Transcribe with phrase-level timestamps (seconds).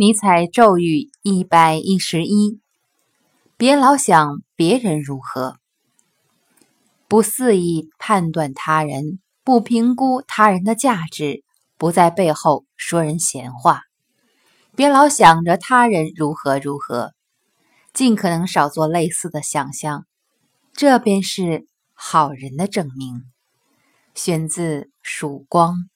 [0.00, 2.58] 尼采咒语一百一十一。
[3.58, 5.58] 别老想别人如何。
[7.06, 11.44] 不肆意判断他人不评估他人的价值
[11.76, 13.82] 不在背后说人闲话。
[14.74, 17.12] 别老想着他人如何如何。
[17.92, 20.06] 尽可能少做类似的想象。
[20.72, 23.24] 这便是好人的证明。
[24.14, 25.89] 选自曙光。